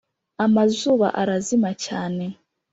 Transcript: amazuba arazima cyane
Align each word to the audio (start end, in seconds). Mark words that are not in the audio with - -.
amazuba 0.45 1.07
arazima 1.21 1.71
cyane 1.85 2.25